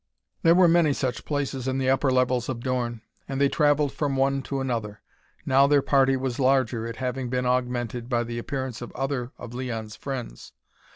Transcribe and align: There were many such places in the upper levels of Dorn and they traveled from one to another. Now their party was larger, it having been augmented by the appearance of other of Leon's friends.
There 0.41 0.55
were 0.55 0.67
many 0.67 0.93
such 0.93 1.25
places 1.25 1.67
in 1.67 1.77
the 1.77 1.91
upper 1.91 2.09
levels 2.11 2.49
of 2.49 2.61
Dorn 2.61 3.01
and 3.29 3.39
they 3.39 3.49
traveled 3.49 3.91
from 3.93 4.15
one 4.15 4.41
to 4.41 4.59
another. 4.59 4.99
Now 5.45 5.67
their 5.67 5.83
party 5.83 6.17
was 6.17 6.39
larger, 6.39 6.87
it 6.87 6.95
having 6.95 7.29
been 7.29 7.45
augmented 7.45 8.09
by 8.09 8.23
the 8.23 8.39
appearance 8.39 8.81
of 8.81 8.91
other 8.93 9.31
of 9.37 9.53
Leon's 9.53 9.95
friends. 9.95 10.53